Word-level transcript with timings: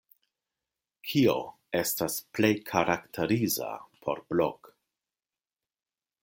Kio 1.09 1.35
estas 1.81 2.15
plej 2.37 2.51
karakteriza 2.71 3.69
por 4.07 4.23
Blok? 4.35 4.73